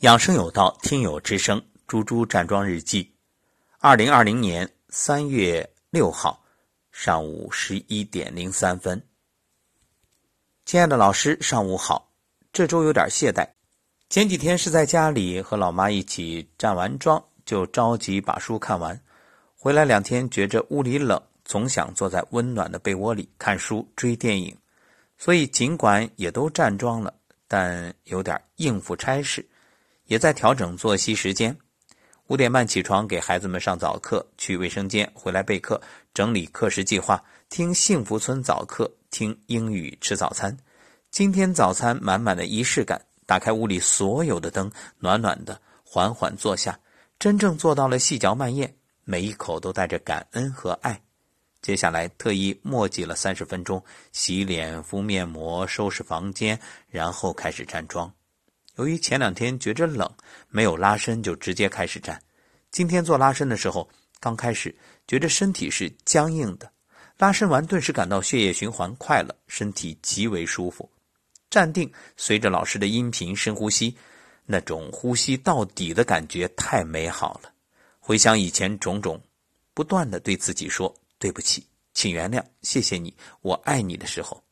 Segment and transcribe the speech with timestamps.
[0.00, 3.12] 养生有道，听友之声，猪猪站桩日记，
[3.80, 6.42] 二零二零年三月六号
[6.90, 9.06] 上午十一点零三分。
[10.64, 12.10] 亲爱的老师，上午好。
[12.50, 13.46] 这周有点懈怠，
[14.08, 18.98] 前几天是在家里和老妈一起站完桩，就着急把书看完。
[19.54, 24.56] 回来两天，觉着屋里冷，总想坐在温暖的被窝里看书、追电影，
[25.18, 27.12] 所以尽管也都站桩了，
[27.46, 29.46] 但有点应付差事。
[30.10, 31.56] 也在调整作息时间，
[32.26, 35.80] 五点半起床给孩子们上早课，去卫生间，回来备课，
[36.12, 40.58] 整理课时计划，听幸福村早课，听英语，吃早餐。
[41.12, 44.68] 今天早餐满满的仪式感，打开屋里所有的灯，
[44.98, 46.76] 暖暖的，缓缓坐下，
[47.16, 51.00] 真正做到了细嚼慢咽，每一口都带着感恩和爱。
[51.62, 58.12] 接下来特意墨迹了三十分钟，洗脸、敷面膜、收拾房间，然后开始站桩。
[58.80, 60.10] 由于前两天觉着冷，
[60.48, 62.18] 没有拉伸就直接开始站。
[62.70, 63.86] 今天做拉伸的时候，
[64.18, 64.74] 刚开始
[65.06, 66.72] 觉着身体是僵硬的，
[67.18, 70.90] 拉伸完顿时感到血液循环快了，身体极为舒服。
[71.50, 73.94] 站定，随着老师的音频深呼吸，
[74.46, 77.52] 那种呼吸到底的感觉太美好了。
[77.98, 79.20] 回想以前种种，
[79.74, 84.42] 不断的对自己说对不起，请原谅，谢谢你，我爱你的时候，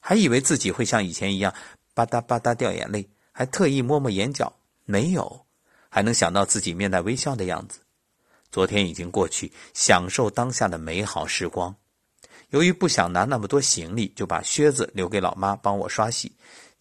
[0.00, 1.54] 还以为自己会像以前一样
[1.94, 3.08] 吧嗒吧嗒掉眼泪。
[3.38, 4.52] 还特意摸摸眼角，
[4.84, 5.46] 没有，
[5.88, 7.78] 还能想到自己面带微笑的样子。
[8.50, 11.72] 昨天已经过去，享受当下的美好时光。
[12.50, 16.32] 由于不想拿那么多行李，就把靴子留给老妈帮我刷洗。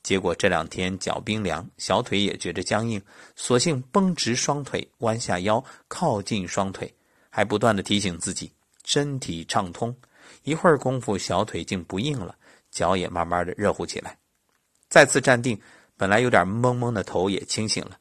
[0.02, 2.99] 结果这两天脚冰凉，小腿也觉着僵硬，
[3.36, 6.92] 索性绷直双腿，弯下腰，靠近双腿，
[7.30, 8.52] 还不断的提醒自己
[8.83, 9.95] 身体畅通。
[10.42, 12.36] 一会儿功夫，小腿竟不硬了，
[12.71, 14.17] 脚也慢慢的热乎起来。
[14.89, 15.61] 再次站定。
[15.97, 17.97] 本来有点懵懵的头也清醒了，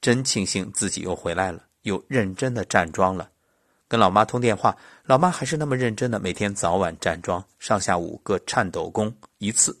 [0.00, 3.30] 真庆幸自己又回来了，又认真的站桩了。
[3.88, 9.80] 跟老妈通电话，老妈还是那么认真的，每天早晚站桩，上下五个颤抖功一次。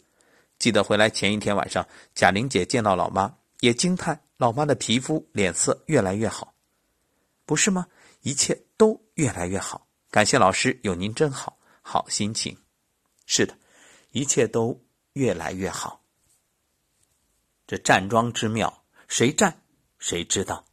[0.60, 1.84] 记得回来前一天晚上，
[2.14, 6.54] 贾玲姐见到老妈也惊叹，老妈的皮肤脸色越来越好，
[7.44, 7.86] 不是吗？
[8.22, 12.56] 一切都越来越好，感谢老师，有您真好，好心情。
[13.26, 13.58] 是的，
[14.12, 14.80] 一切都
[15.14, 16.00] 越来越好。
[17.66, 19.62] 这站桩之妙，谁站
[19.98, 20.65] 谁知道。